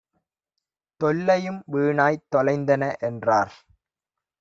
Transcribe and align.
தொல்லையும் 1.01 1.61
வீணாய்த் 1.71 2.27
தொலைந்தன" 2.35 2.83
என்றார். 2.99 3.53